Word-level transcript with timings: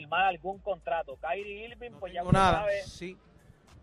firmar 0.00 0.24
algún 0.26 0.58
contrato. 0.58 1.16
Kyrie 1.20 1.66
Irving, 1.68 1.92
pues 1.98 2.12
ya 2.12 2.22
nada. 2.24 2.60
sabe, 2.60 2.82
Sí. 2.84 3.16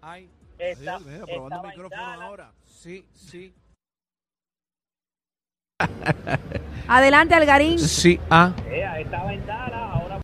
Hay. 0.02 0.29
está, 0.57 0.99
Mira, 0.99 1.25
probando 1.25 1.55
estaba 1.55 1.61
en 1.73 1.79
micrófono 1.81 2.21
ahora. 2.23 2.51
Sí, 2.65 3.05
sí. 3.13 3.53
Adelante, 6.88 7.35
Algarín. 7.35 7.79
Sí, 7.79 8.19
ah. 8.29 8.53
Eh, 8.67 8.83
estaba 8.99 9.33
en 9.33 9.45
Dallas, 9.45 9.91
ahora 9.93 10.21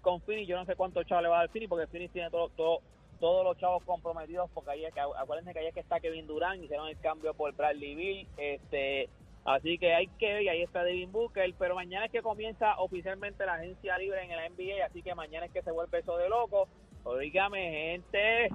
con 0.00 0.20
Phoenix, 0.22 0.48
yo 0.48 0.56
no 0.56 0.64
sé 0.66 0.74
cuántos 0.74 1.06
chavos 1.06 1.22
le 1.22 1.28
va 1.28 1.36
a 1.36 1.40
dar 1.40 1.50
Phoenix, 1.50 1.68
porque 1.68 1.86
Phoenix 1.86 2.12
tiene 2.12 2.28
todo, 2.30 2.48
todo- 2.50 2.80
todos 3.20 3.44
los 3.44 3.56
chavos 3.58 3.82
comprometidos, 3.84 4.50
porque 4.52 4.72
ahí 4.72 4.84
es 4.84 4.92
que, 4.92 5.00
acuérdense 5.00 5.52
que 5.52 5.58
ahí 5.60 5.66
es 5.68 5.74
que 5.74 5.80
está 5.80 6.00
Kevin 6.00 6.26
Durant, 6.26 6.62
hicieron 6.62 6.88
el 6.88 6.98
cambio 6.98 7.32
por 7.32 7.52
Bradley 7.54 7.94
Bill, 7.94 8.28
este, 8.36 9.08
así 9.44 9.78
que 9.78 9.94
hay 9.94 10.06
que 10.18 10.32
ver, 10.34 10.48
ahí 10.48 10.62
está 10.62 10.82
Devin 10.84 11.12
Booker, 11.12 11.52
pero 11.58 11.74
mañana 11.74 12.06
es 12.06 12.12
que 12.12 12.22
comienza 12.22 12.78
oficialmente 12.78 13.44
la 13.46 13.54
agencia 13.54 13.98
libre 13.98 14.22
en 14.22 14.30
el 14.30 14.52
NBA, 14.52 14.84
así 14.86 15.02
que 15.02 15.14
mañana 15.14 15.46
es 15.46 15.52
que 15.52 15.62
se 15.62 15.70
vuelve 15.72 15.98
eso 15.98 16.16
de 16.16 16.28
loco, 16.28 16.68
oígame 17.04 17.70
gente, 17.70 18.48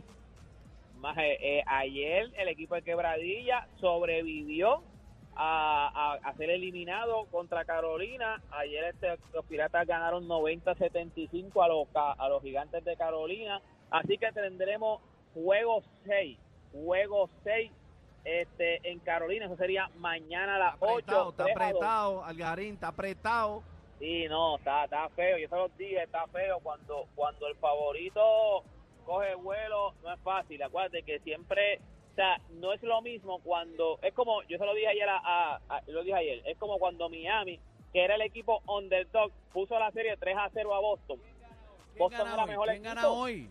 más, 0.97 1.17
eh, 1.17 1.37
eh, 1.41 1.63
ayer 1.67 2.29
el 2.37 2.47
equipo 2.49 2.75
de 2.75 2.81
Quebradilla 2.81 3.67
sobrevivió 3.79 4.83
a, 5.35 6.17
a- 6.23 6.33
ser 6.33 6.49
eliminado 6.49 7.25
contra 7.31 7.63
Carolina. 7.63 8.41
Ayer 8.51 8.83
este, 8.83 9.17
los 9.33 9.45
Piratas 9.45 9.87
ganaron 9.87 10.27
90-75 10.27 11.63
a 11.63 11.67
los, 11.69 11.87
a 11.95 12.27
los 12.27 12.41
Gigantes 12.43 12.83
de 12.83 12.97
Carolina. 12.97 13.61
Así 13.89 14.17
que 14.17 14.31
tendremos 14.33 15.01
juego 15.33 15.81
6, 16.05 16.37
juego 16.73 17.29
6 17.45 17.71
este, 18.25 18.79
en 18.89 18.99
Carolina. 18.99 19.45
Eso 19.45 19.55
sería 19.57 19.89
mañana 19.97 20.55
a 20.55 20.59
las 20.59 20.73
Está 20.75 20.85
apretado, 20.91 21.27
8. 21.27 21.29
está 21.29 21.43
apretado, 21.51 22.23
Algarín, 22.25 22.73
está 22.75 22.87
apretado. 22.89 23.63
Sí, 23.99 24.27
no, 24.29 24.57
está, 24.57 24.85
está 24.85 25.09
feo. 25.09 25.37
Yo 25.37 25.49
se 25.49 25.55
los 25.55 25.77
dije, 25.77 26.03
está 26.03 26.25
feo. 26.27 26.59
Cuando, 26.61 27.05
cuando 27.15 27.47
el 27.47 27.55
favorito 27.57 28.63
coge 29.05 29.35
vuelo, 29.35 29.93
no 30.03 30.13
es 30.13 30.19
fácil. 30.21 30.61
Acuérdate 30.63 31.03
que 31.03 31.19
siempre, 31.19 31.79
o 32.11 32.15
sea, 32.15 32.39
no 32.51 32.71
es 32.73 32.81
lo 32.83 33.01
mismo 33.01 33.39
cuando, 33.39 33.99
es 34.01 34.13
como, 34.13 34.41
yo 34.43 34.57
se 34.57 34.65
lo 34.65 34.73
dije 34.73 34.87
ayer, 34.87 35.09
a, 35.09 35.17
a- 35.17 35.59
a- 35.69 35.81
lo 35.87 36.03
dije 36.03 36.15
ayer, 36.15 36.41
es 36.45 36.57
como 36.57 36.77
cuando 36.79 37.09
Miami, 37.09 37.59
que 37.91 38.03
era 38.03 38.15
el 38.15 38.21
equipo 38.21 38.61
underdog, 38.67 39.31
puso 39.51 39.77
la 39.79 39.91
serie 39.91 40.15
3 40.17 40.37
a 40.37 40.49
0 40.53 40.73
a 40.75 40.79
Boston. 40.79 41.17
¿Quién 41.19 41.97
Boston 41.97 42.19
gana 42.25 42.33
era 42.35 42.43
hoy? 42.43 42.49
mejor 42.49 42.67
¿Quién 42.69 42.83
gana 42.83 43.01
equipo. 43.01 43.13
hoy? 43.15 43.49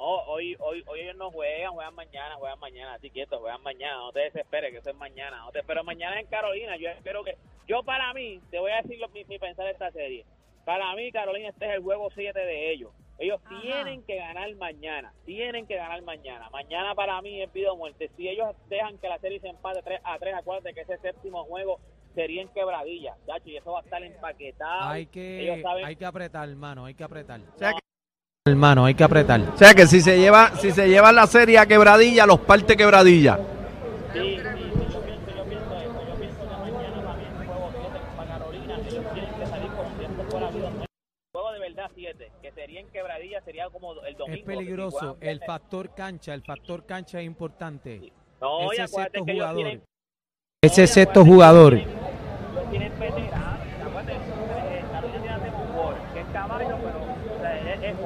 Oh, 0.00 0.22
hoy, 0.28 0.56
hoy, 0.60 0.84
hoy 0.86 1.00
ellos 1.00 1.16
no 1.16 1.30
juegan, 1.32 1.72
juegan 1.72 1.94
mañana, 1.94 2.36
juegan 2.36 2.60
mañana, 2.60 2.94
así 2.94 3.10
quieto, 3.10 3.40
juegan 3.40 3.60
mañana, 3.62 3.96
no 3.96 4.12
te 4.12 4.20
desesperes, 4.20 4.70
que 4.70 4.78
eso 4.78 4.90
es 4.90 4.96
mañana, 4.96 5.38
no 5.38 5.50
te, 5.50 5.62
pero 5.64 5.82
mañana 5.82 6.20
en 6.20 6.26
Carolina, 6.28 6.76
yo 6.76 6.88
espero 6.90 7.24
que, 7.24 7.36
yo 7.66 7.82
para 7.82 8.14
mí, 8.14 8.40
te 8.50 8.60
voy 8.60 8.70
a 8.70 8.80
decir 8.82 8.98
lo- 9.00 9.08
mi, 9.08 9.24
mi 9.24 9.38
pensar 9.40 9.64
de 9.64 9.72
esta 9.72 9.90
serie, 9.90 10.24
para 10.64 10.94
mí 10.94 11.10
Carolina 11.10 11.48
este 11.48 11.66
es 11.66 11.72
el 11.72 11.82
juego 11.82 12.10
7 12.14 12.38
de 12.38 12.70
ellos, 12.70 12.92
ellos 13.18 13.40
Ajá. 13.44 13.60
tienen 13.60 14.04
que 14.04 14.14
ganar 14.16 14.54
mañana, 14.54 15.12
tienen 15.24 15.66
que 15.66 15.74
ganar 15.74 16.00
mañana, 16.02 16.48
mañana 16.50 16.94
para 16.94 17.20
mí 17.20 17.42
es 17.42 17.52
vida 17.52 17.72
o 17.72 17.76
muerte, 17.76 18.08
si 18.16 18.28
ellos 18.28 18.54
dejan 18.68 18.98
que 18.98 19.08
la 19.08 19.18
serie 19.18 19.40
se 19.40 19.48
empate 19.48 19.82
3 19.82 20.00
a 20.04 20.16
3, 20.20 20.34
acuérdate 20.34 20.74
que 20.74 20.82
ese 20.82 20.98
séptimo 20.98 21.42
juego 21.44 21.80
sería 22.14 22.42
en 22.42 22.48
quebradilla, 22.50 23.16
y 23.44 23.56
eso 23.56 23.72
va 23.72 23.80
a 23.80 23.82
estar 23.82 24.00
empaquetado, 24.04 24.90
Hay 24.90 25.06
que, 25.06 25.58
saben, 25.60 25.84
hay 25.84 25.96
que 25.96 26.04
apretar, 26.04 26.48
hermano, 26.48 26.84
hay 26.84 26.94
que 26.94 27.02
apretar. 27.02 27.40
O 27.40 27.58
sea, 27.58 27.72
que, 27.72 27.78
Hermano, 28.48 28.84
hay 28.84 28.94
que 28.94 29.04
apretar. 29.04 29.40
o 29.40 29.56
sea 29.58 29.74
que 29.74 29.86
si 29.86 30.00
se 30.00 30.18
lleva, 30.18 30.52
si 30.60 30.70
se 30.72 30.88
lleva 30.88 31.12
la 31.12 31.26
serie 31.26 31.58
a 31.58 31.66
quebradilla, 31.66 32.26
los 32.26 32.40
parte 32.40 32.76
quebradilla. 32.76 33.38
Sí, 34.12 34.36
que 34.36 34.42
mañana 36.58 37.02
también 37.02 37.30
juego 37.46 37.70
7 37.76 37.98
para 38.16 38.38
Carolina. 38.38 38.76
Ellos 38.88 39.04
tienen 39.12 39.34
que 39.34 39.46
salir 39.46 39.70
como 39.70 39.90
si 39.98 40.04
esto 40.04 40.22
fuera 40.30 40.50
vida 40.50 40.66
o 40.66 40.70
muerte. 40.70 40.86
Juego 41.32 41.52
de 41.52 41.58
verdad 41.60 41.90
7, 41.94 42.32
que 42.42 42.52
sería 42.52 42.80
en 42.80 42.88
quebradilla, 42.88 43.40
sería 43.42 43.70
como 43.70 43.92
el 44.02 44.14
domingo. 44.16 44.34
Es 44.34 44.40
que 44.40 44.46
peligroso. 44.46 45.16
El 45.20 45.40
factor 45.40 45.94
cancha, 45.94 46.34
el 46.34 46.42
factor 46.42 46.84
cancha 46.86 47.20
es 47.20 47.26
importante. 47.26 48.12
No, 48.40 48.72
Ese 48.72 48.86
sexto 48.88 49.24
que 49.24 49.32
jugador. 49.32 49.56
tienen... 49.56 49.82
Ese 50.62 50.80
no, 50.82 50.86
sexto 50.86 51.24
que 51.24 51.30
jugador. 51.30 51.74
Ellos 51.74 51.86
tienen, 51.88 52.12
ellos 52.52 52.70
tienen 52.70 52.98
veteranos. 52.98 53.58
Acuérdate, 53.86 54.12
eh, 54.14 54.84
Carolina 54.92 55.20
tiene 55.22 55.38
Devin 55.38 55.74
Booker, 55.74 55.98
que 56.14 56.20
es 56.20 56.26
caballo, 56.32 56.76
pero 56.82 57.17
es, 57.44 57.82
es. 57.82 57.96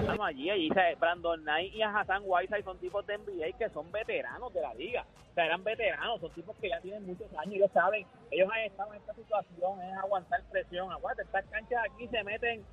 Estamos 0.00 0.26
allí, 0.26 0.50
allí, 0.50 0.70
sea, 0.70 0.94
Brandon 0.96 1.40
Knight 1.42 1.74
y 1.74 1.82
Hassan 1.82 2.22
Whiteside 2.24 2.64
son 2.64 2.78
tipos 2.78 3.06
de 3.06 3.18
NBA 3.18 3.58
que 3.58 3.68
son 3.70 3.90
veteranos 3.92 4.52
de 4.54 4.60
la 4.60 4.74
liga. 4.74 5.04
O 5.30 5.34
sea, 5.34 5.46
eran 5.46 5.62
veteranos, 5.62 6.20
son 6.20 6.30
tipos 6.32 6.56
que 6.56 6.68
ya 6.68 6.80
tienen 6.80 7.06
muchos 7.06 7.28
años, 7.36 7.54
ellos 7.54 7.70
saben, 7.72 8.06
ellos 8.30 8.48
han 8.52 8.60
estado 8.60 8.92
en 8.94 9.00
esta 9.00 9.14
situación, 9.14 9.82
es 9.82 9.96
aguantar 9.96 10.42
presión. 10.50 10.90
Aguante, 10.90 11.22
estas 11.22 11.44
canchas 11.46 11.84
aquí 11.88 12.08
se 12.08 12.24
meten 12.24 12.64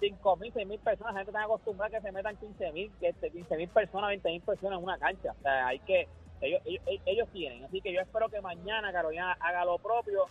5 0.00 0.36
mil, 0.36 0.52
6 0.52 0.66
mil 0.66 0.80
personas, 0.80 1.14
la 1.14 1.20
gente 1.20 1.30
está 1.30 1.44
acostumbrada 1.44 1.96
a 1.96 2.00
que 2.00 2.06
se 2.06 2.12
metan 2.12 2.36
15 2.36 2.72
mil, 2.72 2.92
que 2.98 3.08
este, 3.08 3.30
15 3.30 3.56
mil 3.56 3.68
personas, 3.68 4.08
20 4.08 4.28
mil 4.28 4.42
personas 4.42 4.78
en 4.78 4.84
una 4.84 4.98
cancha. 4.98 5.32
O 5.38 5.42
sea, 5.42 5.68
hay 5.68 5.78
que, 5.80 6.08
ellos, 6.40 6.60
ellos, 6.64 6.82
ellos 7.06 7.28
tienen. 7.32 7.64
Así 7.64 7.80
que 7.80 7.92
yo 7.92 8.00
espero 8.00 8.28
que 8.28 8.40
mañana 8.40 8.92
Carolina 8.92 9.36
haga 9.40 9.64
lo 9.64 9.78
propio. 9.78 10.26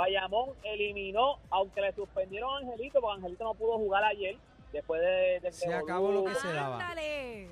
Bayamón 0.00 0.50
eliminó, 0.62 1.38
aunque 1.50 1.82
le 1.82 1.92
suspendieron 1.92 2.50
a 2.54 2.58
Angelito, 2.58 3.00
porque 3.02 3.16
Angelito 3.16 3.44
no 3.44 3.54
pudo 3.54 3.76
jugar 3.76 4.02
ayer, 4.04 4.36
después 4.72 5.00
de, 5.00 5.40
de 5.40 5.52
Se 5.52 5.72
acabó 5.74 6.10
lo 6.10 6.24
que 6.24 6.34
se 6.36 6.52
daba. 6.52 6.76
Ándale. 6.80 7.48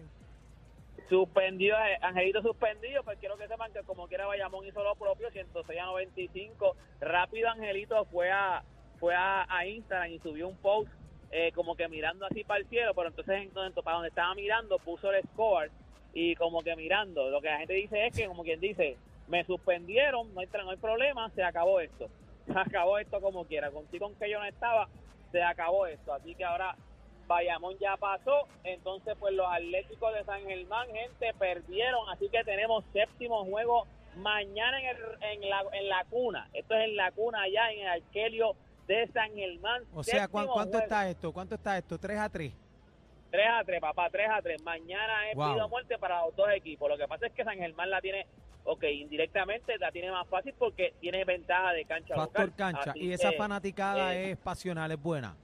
suspendido, 1.09 1.77
eh, 1.79 1.99
Angelito 2.03 2.43
suspendido, 2.43 3.03
pues 3.03 3.19
quiero 3.19 3.37
que 3.37 3.49
sepan 3.49 3.73
que 3.73 3.83
como 3.83 4.07
quiera 4.09 4.27
Bayamón 4.27 4.67
hizo 4.67 4.83
lo 4.83 4.95
propio, 4.95 5.31
106 5.31 5.81
a 5.81 5.85
95, 5.87 6.77
rápido 7.01 7.49
Angelito 7.51 8.05
fue 8.07 8.31
a 8.31 8.63
fue 8.99 9.15
a, 9.15 9.47
a 9.49 9.65
Instagram 9.67 10.11
y 10.11 10.19
subió 10.19 10.49
un 10.49 10.57
post 10.57 10.91
eh, 11.31 11.53
como 11.55 11.77
que 11.77 11.87
mirando 11.89 12.27
así 12.27 12.43
para 12.45 12.61
el 12.61 12.67
cielo, 12.69 12.95
pero 12.95 13.09
entonces 13.09 13.43
en 13.43 13.53
donde- 13.53 13.81
para 13.83 13.97
donde 13.97 14.09
estaba 14.09 14.35
mirando 14.35 14.79
puso 14.79 15.13
el 15.13 15.23
score 15.29 15.71
y 16.15 16.35
como 16.35 16.63
que 16.63 16.75
mirando, 16.75 17.31
lo 17.31 17.41
que 17.41 17.49
la 17.49 17.59
gente 17.59 17.75
dice 17.75 18.07
es 18.07 18.17
que 18.17 18.27
como 18.27 18.43
quien 18.43 18.59
dice, 18.61 18.97
me 19.29 19.45
suspendieron, 19.45 20.33
no 20.35 20.41
hay, 20.41 20.49
no 20.65 20.71
hay 20.71 20.77
problema, 20.79 21.31
se 21.31 21.43
acabó 21.45 21.81
esto, 21.81 22.09
se 22.53 22.59
acabó 22.59 22.99
esto 22.99 23.21
como 23.21 23.45
quiera, 23.45 23.71
contigo 23.71 24.07
con 24.09 24.15
que 24.17 24.31
yo 24.31 24.39
no 24.39 24.45
estaba, 24.47 24.89
se 25.33 25.43
acabó 25.43 25.87
esto, 25.87 26.13
así 26.13 26.35
que 26.35 26.45
ahora 26.45 26.75
Bayamón 27.27 27.77
ya 27.79 27.97
pasó, 27.99 28.49
entonces 28.65 29.15
pues 29.21 29.35
los 29.35 29.47
Atléticos 29.51 30.15
de 30.15 30.25
San 30.25 30.43
Germán, 30.45 30.89
gente, 30.93 31.33
perdieron, 31.39 32.09
así 32.09 32.29
que 32.31 32.43
tenemos 32.45 32.85
séptimo 32.93 33.45
juego 33.45 33.87
mañana 34.17 34.81
en, 34.81 34.87
el- 34.87 35.23
en, 35.45 35.49
la, 35.51 35.63
en 35.73 35.89
la 35.89 36.05
cuna, 36.11 36.49
esto 36.55 36.75
es 36.75 36.85
en 36.89 36.97
la 36.97 37.13
cuna 37.13 37.43
allá 37.43 37.71
en 37.73 37.81
el 37.81 37.89
Arquelio 38.03 38.57
de 38.87 39.07
San 39.13 39.35
Germán. 39.35 39.83
O 39.95 40.03
sea, 40.03 40.27
¿cuán- 40.29 40.45
séptimo 40.47 40.55
¿cuánto 40.55 40.71
juego. 40.79 40.85
está 40.85 41.11
esto? 41.11 41.33
¿Cuánto 41.33 41.55
está 41.57 41.77
esto? 41.79 41.99
3 41.99 42.19
a 42.19 42.29
3. 42.31 42.53
3 43.31 43.47
a 43.53 43.63
3, 43.63 43.81
papá, 43.83 44.09
3 44.11 44.31
a 44.31 44.41
3. 44.41 44.63
Mañana 44.63 45.29
es 45.31 45.37
Wow. 45.37 45.53
vida 45.53 45.65
o 45.67 45.69
muerte 45.69 45.99
para 45.99 46.23
los 46.25 46.35
dos 46.35 46.49
equipos. 46.53 46.89
Lo 46.89 46.97
que 46.97 47.07
pasa 47.07 47.27
es 47.27 47.33
que 47.35 47.45
San 47.45 47.59
Germán 47.59 47.91
la 47.91 48.01
tiene, 48.01 48.27
ok, 48.69 48.85
indirectamente 48.85 49.79
la 49.79 49.91
tiene 49.91 50.11
más 50.11 50.29
fácil 50.29 50.55
porque 50.59 50.95
tiene 51.01 51.25
ventaja 51.25 51.73
de 51.73 51.85
cancha 51.87 52.15
Factor 52.15 52.49
local. 52.49 52.55
cancha. 52.57 52.91
Así 52.91 53.01
Y 53.01 53.13
esa 53.13 53.31
que, 53.31 53.37
fanaticada 53.37 54.15
eh, 54.15 54.33
es 54.33 54.39
pasional, 54.39 54.93
es 54.93 55.01
buena. 55.01 55.35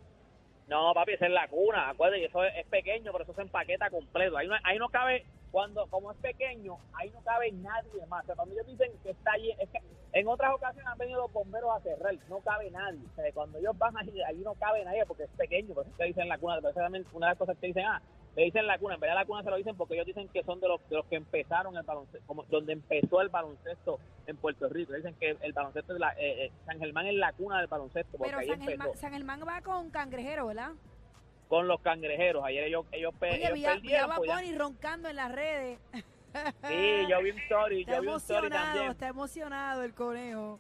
No, 0.69 0.93
papi, 0.95 1.13
esa 1.13 1.27
es 1.27 1.33
la 1.33 1.49
cuna. 1.49 1.91
Acuérdate, 1.91 2.25
eso 2.25 2.45
es, 2.45 2.55
es 2.57 2.67
pequeño, 2.67 3.13
pero 3.13 3.25
eso 3.25 3.35
se 3.35 3.43
empaqueta 3.43 3.91
completo. 3.91 4.37
Ahí 4.37 4.47
no, 4.47 4.55
ahí 4.63 4.79
no 4.79 4.89
cabe, 4.89 5.25
cuando 5.51 5.87
como 5.87 6.13
es 6.13 6.19
pequeño, 6.19 6.77
ahí 6.93 7.11
no 7.11 7.21
cabe 7.23 7.51
nadie 7.53 8.07
más. 8.09 8.25
O 8.25 8.27
sea, 8.27 8.35
cuando 8.35 8.55
ellos 8.55 8.67
dicen 8.67 8.93
que 9.03 9.11
está 9.11 9.33
allí, 9.33 9.53
es 9.59 9.69
que 9.71 9.79
en 10.13 10.29
otras 10.29 10.55
ocasiones 10.55 10.87
han 10.87 10.99
venido 10.99 11.23
los 11.23 11.33
bomberos 11.33 11.71
a 11.75 11.81
cerrar, 11.81 12.15
no 12.29 12.41
cabe 12.41 12.71
nadie. 12.71 13.01
O 13.11 13.15
sea, 13.15 13.33
cuando 13.33 13.59
ellos 13.59 13.77
van 13.79 13.97
allí, 13.97 14.23
allí 14.23 14.43
no 14.43 14.55
cabe 14.55 14.85
nadie 14.85 15.05
porque 15.07 15.25
es 15.25 15.31
pequeño, 15.31 15.75
por 15.75 15.85
eso 15.85 15.93
es 15.93 15.97
que 15.97 16.05
dicen 16.05 16.29
la 16.29 16.39
cuna. 16.39 16.59
Pero 16.61 16.75
también 16.75 17.07
una 17.13 17.29
de 17.29 17.31
las 17.33 17.39
cosas 17.39 17.57
que 17.59 17.69
dicen, 17.69 17.85
ah, 17.87 18.03
le 18.37 18.45
dicen 18.45 18.67
la 18.67 18.79
cuna. 18.79 18.95
En 18.95 19.01
verdad 19.01 19.17
la 19.17 19.25
cuna 19.25 19.43
se 19.43 19.51
lo 19.51 19.57
dicen 19.57 19.77
porque 19.77 19.95
ellos 19.95 20.07
dicen 20.07 20.29
que 20.29 20.43
son 20.43 20.61
de 20.61 20.69
los, 20.69 20.81
de 20.89 20.97
los 20.97 21.07
que 21.07 21.17
empezaron 21.17 21.77
el 21.77 21.83
baloncesto, 21.83 22.27
como 22.27 22.43
donde 22.45 22.73
empezó 22.73 23.21
el 23.21 23.29
baloncesto 23.29 23.99
en 24.27 24.37
Puerto 24.37 24.69
Rico. 24.69 24.93
Dicen 24.93 25.15
que 25.21 25.37
el 25.41 25.53
baloncesto, 25.53 25.95
de 25.95 26.01
la, 26.01 26.13
eh, 26.13 26.47
eh, 26.47 26.53
San 26.67 26.79
Germán 26.79 27.07
es 27.07 27.15
la 27.15 27.33
cuna 27.33 27.59
del 27.59 27.67
baloncesto. 27.69 28.19
Porque 28.19 28.31
Pero 28.31 28.39
ahí 28.41 28.49
San 28.49 28.61
Germán, 28.63 28.89
San 28.97 29.13
Germán 29.13 29.41
va 29.47 29.61
con 29.61 29.91
cangrejero, 29.91 30.47
¿verdad? 30.47 30.73
con 31.49 31.69
los 31.69 31.81
cangrejeros. 31.83 32.43
Ayer 32.45 32.65
ellos, 32.65 32.87
ellos, 32.91 33.15
Oye, 33.21 33.37
ellos 33.37 33.53
vi 33.53 33.65
a, 33.67 33.75
vi 33.75 33.79
a 33.79 33.81
perdieron. 33.81 34.09
Bad 34.09 34.17
pues 34.17 34.31
ya- 34.31 34.59
roncando 34.59 35.09
en 35.11 35.17
las 35.17 35.31
redes. 35.31 35.79
Sí, 36.67 37.07
yo 37.09 37.23
vi 37.23 37.31
un 37.31 37.39
story, 37.39 37.81
Está 37.83 37.95
yo 37.97 38.01
vi 38.03 38.09
un 38.09 38.17
story 38.17 38.39
emocionado, 38.47 38.67
también. 38.73 38.91
está 38.93 39.09
emocionado 39.09 39.83
el 39.83 39.95
conejo. 39.95 40.59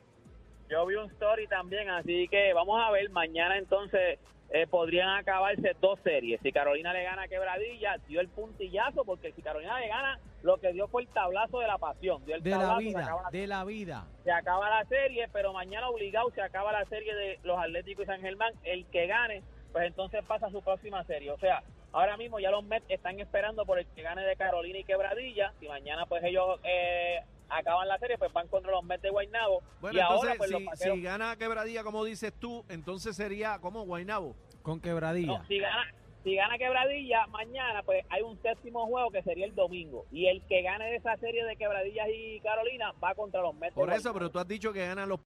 Yo 0.71 0.87
vi 0.87 0.95
un 0.97 1.11
story 1.13 1.47
también, 1.47 1.89
así 1.91 2.27
que 2.29 2.53
vamos 2.53 2.81
a 2.83 2.91
ver, 2.91 3.09
mañana 3.11 3.59
entonces 3.59 4.19
eh, 4.51 4.67
podrían 4.67 5.09
acabarse 5.11 5.75
dos 5.81 5.99
series. 6.05 6.41
Si 6.43 6.53
Carolina 6.53 6.93
le 6.93 7.03
gana 7.05 7.23
a 7.23 7.29
Quebradilla, 7.29 7.97
dio 8.09 8.21
el 8.21 8.29
puntillazo, 8.29 9.05
porque 9.05 9.33
si 9.33 9.43
Carolina 9.43 9.79
le 9.81 9.89
gana, 9.89 10.19
lo 10.43 10.59
que 10.59 10.73
dio 10.73 10.87
fue 10.89 11.03
el 11.03 11.09
tablazo 11.09 11.59
de 11.61 11.67
la 11.67 11.79
pasión. 11.79 12.25
Dio 12.25 12.35
el 12.37 12.43
De 12.43 12.51
la 12.51 12.59
tablazo, 12.59 12.79
se 12.81 12.85
vida, 12.87 13.01
la- 13.01 13.31
de 13.31 13.47
la 13.47 13.65
vida. 13.65 14.07
se 14.25 14.31
acaba 14.33 14.71
la 14.71 14.85
serie, 14.87 15.29
pero 15.33 15.53
mañana 15.53 15.89
obligado 15.89 16.31
se 16.31 16.41
acaba 16.43 16.73
la 16.73 16.85
serie 16.87 17.15
de 17.15 17.39
los 17.43 17.59
Atléticos 17.59 18.05
y 18.05 18.07
San 18.07 18.21
Germán. 18.21 18.53
El 18.63 18.87
que 18.87 19.07
gane, 19.07 19.43
pues 19.73 19.87
entonces 19.87 20.25
pasa 20.25 20.47
a 20.47 20.51
su 20.51 20.63
próxima 20.63 21.03
serie. 21.05 21.31
O 21.31 21.39
sea, 21.39 21.63
ahora 21.93 22.17
mismo 22.17 22.39
ya 22.39 22.51
los 22.51 22.65
Mets 22.65 22.87
están 22.89 23.19
esperando 23.21 23.65
por 23.67 23.79
el 23.79 23.87
que 23.89 24.03
gane 24.03 24.23
de 24.23 24.37
Carolina 24.37 24.79
y 24.79 24.85
Quebradilla. 24.85 25.53
Si 25.61 25.67
mañana 25.69 26.07
pues 26.07 26.23
ellos 26.25 26.61
eh, 26.65 27.21
acaban 27.49 27.89
la 27.89 27.99
serie, 27.99 28.19
pues 28.19 28.33
van 28.33 28.49
contra 28.49 28.71
los 28.71 28.85
Mets 28.85 29.03
de 29.03 29.11
Guaynabo. 29.11 29.63
Bueno, 29.81 29.97
y 29.97 30.01
entonces, 30.01 30.29
ahora 30.29 30.39
pues 30.39 30.51
los 30.51 30.61
si, 30.61 30.67
vaqueros... 30.67 30.97
si 30.97 31.03
gana 31.03 31.37
quebradilla, 31.37 31.85
como 31.85 32.05
dices 32.05 32.33
tú, 32.39 32.65
entonces 32.69 33.17
sería 33.17 33.59
como 33.61 33.85
Guainabo. 33.85 34.35
Con 34.63 34.81
quebradilla. 34.81 35.39
No, 35.39 35.45
si 35.47 35.59
gana, 35.59 35.85
si 36.25 36.35
gana 36.37 36.57
Quebradilla 36.57 37.27
mañana, 37.27 37.83
pues 37.83 38.03
hay 38.09 38.23
un 38.23 38.41
séptimo 38.41 38.87
juego 38.87 39.11
que 39.11 39.23
sería 39.23 39.45
el 39.45 39.55
domingo. 39.55 40.07
Y 40.11 40.27
el 40.27 40.43
que 40.47 40.63
gane 40.63 40.87
de 40.87 40.97
esa 40.97 41.17
serie 41.19 41.45
de 41.45 41.55
Quebradillas 41.57 42.09
y 42.09 42.41
Carolina 42.41 42.93
va 43.03 43.15
contra 43.15 43.43
los 43.43 43.55
Mets. 43.55 43.75
de 43.75 43.81
Por 43.81 43.91
eso, 43.91 43.95
Guaynabo. 44.01 44.19
pero 44.19 44.31
tú 44.31 44.39
has 44.39 44.49
dicho 44.49 44.73
que 44.73 44.87
ganan 44.87 45.09
los 45.11 45.21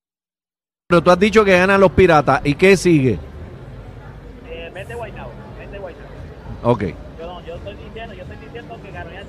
Pero 0.88 1.02
tú 1.02 1.10
has 1.12 1.20
dicho 1.20 1.44
que 1.44 1.52
ganan 1.52 1.80
los 1.80 1.92
piratas. 1.92 2.44
¿Y 2.44 2.56
qué 2.56 2.76
sigue? 2.76 3.16
Eh, 4.50 4.70
Mets 4.74 4.88
de 4.88 4.94
Guaynabo, 4.96 5.30
Mets 5.56 5.70
de 5.70 5.78
Guaynabo. 5.78 6.08
Ok. 6.64 6.82
Yo 7.18 7.26
no, 7.26 7.46
yo 7.46 7.54
estoy 7.54 7.74
diciendo, 7.76 8.14
yo 8.14 8.22
estoy 8.22 8.36
diciendo 8.38 8.80
que 8.82 8.90
Carolina 8.90 9.20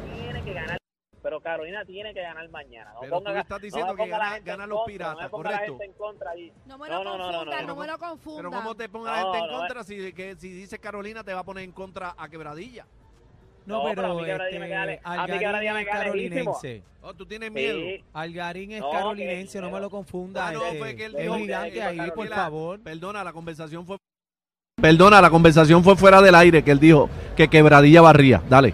pero 1.29 1.41
Carolina 1.41 1.85
tiene 1.85 2.11
que 2.11 2.21
ganar 2.21 2.49
mañana. 2.49 2.91
No 2.95 3.01
Pero 3.01 3.11
ponga, 3.17 3.29
tú 3.29 3.33
me 3.35 3.39
estás 3.41 3.61
diciendo 3.61 3.91
no 3.91 3.93
me 3.93 4.03
que 4.05 4.09
gana- 4.09 4.39
ganan 4.39 4.69
los 4.69 4.79
contra, 4.79 4.91
piratas, 4.93 5.15
no 5.15 5.21
me 5.21 5.29
ponga 5.29 5.51
la 5.51 5.57
correcto. 5.57 5.77
gente 5.77 5.85
en 5.85 5.93
contra 5.93 6.31
ahí. 6.31 6.51
No 6.65 6.77
me 6.79 6.89
No, 6.89 6.97
lo 6.97 7.03
no, 7.03 7.03
no, 7.03 7.17
no, 7.17 7.23
confundan, 7.37 7.61
no, 7.61 7.67
no, 7.75 7.79
me 7.81 7.87
lo 7.87 7.97
Pero 7.99 8.09
confundan. 8.09 8.51
¿cómo 8.51 8.75
te 8.75 8.89
ponga 8.89 9.11
la 9.11 9.21
No, 9.21 9.33
gente 9.33 9.45
en 9.45 9.51
no, 9.51 9.57
contra 9.59 9.83
si, 9.83 10.13
que, 10.13 10.35
si 10.37 10.49
dice 10.53 10.79
Carolina 10.79 11.23
te 11.23 11.33
va 11.35 11.41
a 11.41 11.43
poner 11.43 11.63
en 11.65 11.71
contra 11.71 12.15
a 12.17 12.27
quebradilla? 12.29 12.87
No, 13.67 13.77
No, 13.77 13.89
pero 13.89 14.01
a 14.01 14.03
pero 14.05 14.15
mí 14.15 14.21
me 14.23 14.31
este, 14.31 14.99
a 15.03 15.13
mí 15.27 15.33
Algarín 15.33 15.73
me 15.73 15.81
es 15.81 15.87
carolinense. 15.87 16.83
Oh, 17.03 17.13
tú 17.13 17.25
tienes 17.27 17.51
miedo. 17.51 17.77
Sí, 17.77 18.03
Algarín 18.13 18.71
es 18.71 18.81
No, 18.81 18.89
carolinense, 18.89 19.59
que- 19.59 19.61
no 19.61 19.69
me 19.69 19.79
lo 19.79 19.89
confunda. 19.91 20.47
Ah, 20.47 20.51
no, 20.51 20.65
este, 20.65 20.79
fue 20.79 20.95
que 20.95 21.05
él 21.05 21.15
es 21.15 21.21
dijo 21.21 21.33
un 21.33 21.39
que- 21.41 21.45
gigante 21.45 21.83
ahí, 21.83 22.11
por 22.15 22.27
favor. 22.27 22.79
Perdona, 22.79 23.23
la 23.23 23.33
conversación 23.33 23.85
fue 23.85 23.97
Perdona, 24.81 25.21
la 25.21 25.29
conversación 25.29 25.83
fue 25.83 25.95
fuera 25.95 26.21
del 26.21 26.33
aire 26.33 26.63
que 26.63 26.71
él 26.71 26.79
dijo 26.79 27.07
que 27.35 27.47
quebradilla 27.49 28.01
barría. 28.01 28.41
Dale. 28.49 28.73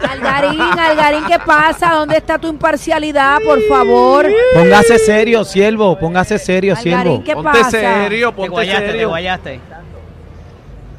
Algarín, 0.00 0.60
Algarín, 0.60 1.24
¿qué 1.26 1.38
pasa? 1.44 1.94
¿Dónde 1.94 2.16
está 2.16 2.38
tu 2.38 2.48
imparcialidad, 2.48 3.40
por 3.44 3.60
favor? 3.62 4.26
Póngase 4.54 4.98
serio, 4.98 5.44
siervo, 5.44 5.98
póngase 5.98 6.38
serio, 6.38 6.74
Algarín, 6.76 7.02
siervo. 7.02 7.24
¿qué 7.24 7.34
ponte 7.34 7.50
pasa? 7.58 7.70
serio, 7.70 8.30
Te 8.30 8.36
ponte 8.36 8.50
guayaste, 8.50 8.84
te 8.86 8.90
serio. 8.92 9.08
guayaste. 9.08 9.60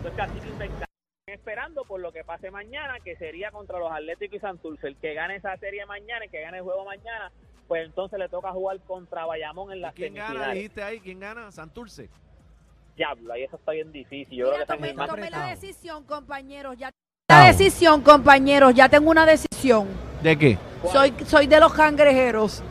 Que 0.03 0.47
inventado. 0.49 0.85
Esperando 1.27 1.83
por 1.85 1.99
lo 1.99 2.11
que 2.11 2.23
pase 2.23 2.51
mañana, 2.51 2.95
que 3.03 3.15
sería 3.15 3.51
contra 3.51 3.79
los 3.79 3.91
Atléticos 3.91 4.37
y 4.37 4.39
Santurce. 4.39 4.87
El 4.87 4.95
que 4.97 5.13
gane 5.13 5.35
esa 5.37 5.57
serie 5.57 5.85
mañana, 5.85 6.25
el 6.25 6.31
que 6.31 6.41
gane 6.41 6.57
el 6.57 6.63
juego 6.63 6.85
mañana, 6.85 7.31
pues 7.67 7.85
entonces 7.85 8.19
le 8.19 8.29
toca 8.29 8.51
jugar 8.51 8.79
contra 8.85 9.25
Bayamón 9.25 9.71
en 9.71 9.79
¿Y 9.79 9.81
las 9.81 9.93
¿Quién 9.93 10.13
gana? 10.13 10.27
semifinales. 10.27 10.55
Dijiste 10.55 10.83
ahí, 10.83 10.99
¿quién 10.99 11.19
gana? 11.19 11.51
Santurce. 11.51 12.09
Diablo, 12.95 13.33
ahí 13.33 13.43
eso 13.43 13.55
está 13.55 13.71
bien 13.71 13.91
difícil. 13.91 14.37
Yo 14.37 14.45
Mira, 14.51 14.65
creo 14.65 14.77
que 14.77 14.93
tomé, 14.93 15.07
tomé 15.07 15.29
la 15.31 15.47
decisión, 15.47 16.03
compañeros. 16.05 16.77
Ya 16.77 16.91
La 17.41 17.45
decisión, 17.47 18.01
compañeros. 18.01 18.73
Ya 18.73 18.89
tengo 18.89 19.09
una 19.09 19.25
decisión. 19.25 19.87
¿De 20.21 20.37
qué? 20.37 20.57
Soy, 20.91 21.13
soy 21.25 21.47
de 21.47 21.59
los 21.59 21.73
cangrejeros. 21.73 22.61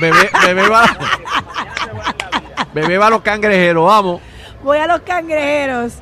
Bebé, 0.00 0.28
bebé, 0.46 0.68
va, 0.68 0.84
mañana 0.86 1.74
se 1.74 1.90
juega 1.90 2.10
en 2.10 2.18
la 2.18 2.28
vida. 2.40 2.68
bebé 2.74 2.98
va 2.98 3.06
a 3.06 3.10
los 3.10 3.22
cangrejeros, 3.22 3.84
vamos. 3.86 4.20
Voy 4.62 4.78
a 4.78 4.86
los 4.86 5.00
cangrejeros. 5.00 5.94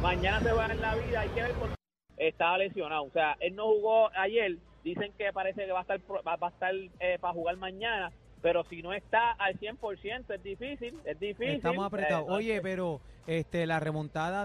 Mañana 0.00 0.40
se 0.40 0.50
juega 0.50 0.72
en 0.72 0.80
la 0.80 0.94
vida, 0.94 1.20
hay 1.20 1.28
que 1.30 1.42
ver 1.42 1.52
por 1.52 1.68
estaba 2.16 2.58
lesionado. 2.58 3.04
O 3.04 3.10
sea, 3.10 3.36
él 3.40 3.54
no 3.56 3.64
jugó 3.66 4.10
ayer. 4.16 4.56
Dicen 4.84 5.12
que 5.16 5.32
parece 5.32 5.64
que 5.66 5.72
va 5.72 5.78
a 5.80 5.82
estar 5.82 6.00
pro- 6.00 6.22
va, 6.26 6.36
va 6.36 6.48
a 6.48 6.50
estar 6.50 6.72
eh, 7.00 7.18
para 7.20 7.32
jugar 7.34 7.56
mañana. 7.56 8.10
Pero 8.42 8.64
si 8.68 8.82
no 8.82 8.92
está 8.92 9.32
al 9.32 9.58
100%, 9.60 10.34
es 10.34 10.42
difícil. 10.42 10.94
Es 11.04 11.18
difícil. 11.20 11.54
Estamos 11.56 11.86
apretados. 11.86 12.28
Eh, 12.28 12.32
Oye, 12.32 12.60
pero 12.60 13.00
este 13.26 13.66
la 13.66 13.78
remontada 13.80 14.44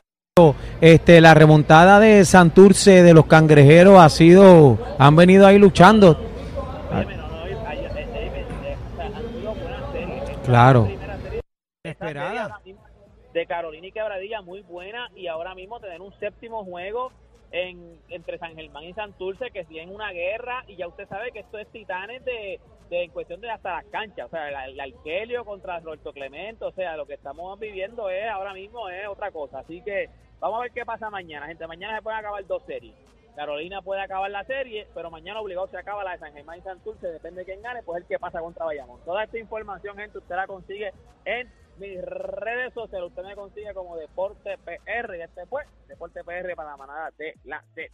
este 0.81 1.22
la 1.22 1.34
remontada 1.34 2.00
de 2.00 2.24
Santurce 2.25 3.04
de 3.04 3.13
los 3.13 3.25
cangrejeros 3.25 4.00
ha 4.00 4.10
sido 4.10 4.78
han 4.98 5.16
venido 5.16 5.48
ahí 5.48 5.57
luchando. 5.57 6.18
Claro. 10.48 10.88
Esperada. 11.84 12.62
De 13.34 13.45
Carolina 13.45 13.88
y 13.88 13.92
Quebradilla, 13.92 14.42
muy 14.42 14.62
buena. 14.62 15.10
Y 15.13 15.28
ahora 15.28 15.54
mismo 15.54 15.81
tener 15.81 16.00
un 16.00 16.18
séptimo 16.19 16.63
juego 16.63 17.12
en, 17.51 18.00
entre 18.07 18.38
San 18.38 18.56
Germán 18.56 18.86
y 18.86 18.94
Santurce, 18.94 19.51
que 19.51 19.66
siguen 19.66 19.94
una 19.94 20.13
guerra. 20.13 20.63
Y 20.68 20.78
ya 20.78 20.88
usted 20.88 21.06
sabe 21.10 21.33
que 21.33 21.40
esto 21.40 21.57
es 21.57 21.68
titanes 21.74 22.24
de, 22.24 22.62
de 22.90 23.04
en 23.04 23.12
cuestión 23.12 23.42
de 23.42 23.50
hasta 23.50 23.75
las 23.75 23.86
canchas. 23.88 24.28
O 24.28 24.30
sea, 24.30 24.48
el, 24.48 24.72
el 24.72 24.80
Arkelio 24.80 25.44
contra 25.44 25.81
Roberto 25.81 26.13
Clemente. 26.13 26.63
O 26.63 26.72
sea, 26.72 26.95
lo 26.95 27.06
que 27.06 27.16
estamos 27.16 27.60
viviendo 27.60 28.10
es 28.10 28.30
ahora 28.30 28.54
mismo 28.54 28.88
es 28.88 29.06
otra 29.10 29.31
cosa. 29.31 29.60
Así 29.60 29.81
que 29.81 30.10
vamos 30.39 30.60
a 30.60 30.62
ver 30.63 30.72
qué 30.72 30.86
pasa 30.86 31.10
mañana, 31.10 31.48
gente. 31.48 31.68
Mañana 31.68 31.98
se 31.98 32.01
pueden 32.01 32.19
acabar 32.19 32.45
dos 32.45 32.63
series. 32.66 32.95
Carolina 33.36 33.84
puede 33.84 34.01
acabar 34.01 34.31
la 34.31 34.44
serie, 34.45 34.88
pero 34.95 35.12
mañana 35.12 35.39
obligado 35.42 35.68
se 35.68 35.78
acaba 35.78 36.04
la 36.04 36.13
de 36.13 36.18
San 36.18 36.34
Germán 36.34 36.57
y 36.57 36.62
Santurce, 36.63 37.07
depende 37.07 37.42
de 37.42 37.45
quién 37.45 37.62
gane, 37.62 37.84
pues 37.84 38.01
el 38.01 38.07
que 38.07 38.18
pasa 38.18 38.39
contra 38.39 38.66
Bayamón. 38.66 39.00
Toda 39.06 39.24
esta 39.24 39.38
información, 39.38 39.95
gente, 39.95 40.18
usted 40.18 40.36
la 40.36 40.48
consigue 40.48 40.92
en 41.24 41.48
mis 41.78 42.01
redes 42.01 42.74
sociales. 42.74 43.10
Usted 43.10 43.24
me 43.24 43.36
consigue 43.36 43.74
como 43.75 43.95
Deporte 43.95 44.57
PR 44.57 45.16
y 45.16 45.22
este 45.22 45.45
fue 45.45 45.66
Deporte 45.88 46.24
PR 46.24 46.56
para 46.56 46.72
la 46.72 46.78
manada 46.78 47.12
de 47.18 47.36
la 47.44 47.63
Z. 47.75 47.94